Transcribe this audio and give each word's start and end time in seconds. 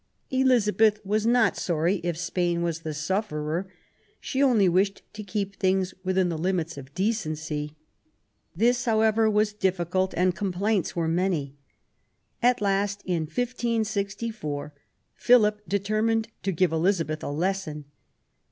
Elizabeth 0.31 0.99
was 1.05 1.27
not 1.27 1.55
sorry 1.55 2.01
if 2.03 2.17
Spain 2.17 2.63
was 2.63 2.79
the 2.79 2.91
sufferer; 2.91 3.67
she 4.19 4.41
only 4.41 4.67
wished 4.67 5.03
to 5.13 5.21
keep 5.21 5.55
things 5.55 5.93
within 6.03 6.27
the 6.27 6.39
limits 6.39 6.75
of 6.75 6.91
decency. 6.95 7.75
This, 8.55 8.85
however, 8.85 9.29
was 9.29 9.53
difficult, 9.53 10.15
and 10.17 10.35
complaints 10.35 10.95
were 10.95 11.07
many. 11.07 11.53
At 12.41 12.61
last, 12.61 13.03
in 13.05 13.25
1564, 13.27 14.73
Philip 15.13 15.61
determined 15.67 16.29
to 16.41 16.51
give 16.51 16.71
Elizabeth 16.71 17.21
a 17.23 17.29
lesson. 17.29 17.85